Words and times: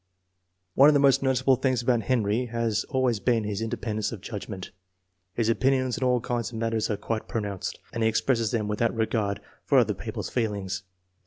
One 0.73 0.89
of 0.89 0.95
the 0.95 0.99
most 0.99 1.21
noticeable 1.21 1.57
things 1.57 1.83
about 1.83 2.01
Henry 2.01 2.47
has 2.47 2.85
always 2.85 3.19
been 3.19 3.43
his 3.43 3.61
independence 3.61 4.11
of 4.11 4.19
judgment. 4.19 4.71
His 5.35 5.47
opinions 5.47 5.95
on 5.99 6.07
all 6.09 6.19
kinds 6.19 6.49
of 6.51 6.57
matters 6.57 6.89
are 6.89 6.97
quite 6.97 7.27
pronounced, 7.27 7.77
and 7.93 8.01
he 8.01 8.09
expresses 8.09 8.49
them 8.49 8.67
without 8.67 8.95
regard 8.95 9.41
for 9.63 9.77
other 9.77 9.93
peo 9.93 10.13
ple's 10.13 10.29
feelings. 10.31 10.81